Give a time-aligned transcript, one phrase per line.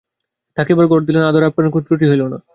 [0.57, 2.37] থাকিবার ঘর দিলেন, আদর-আপ্যায়নের কোন ত্রুটি হইল না।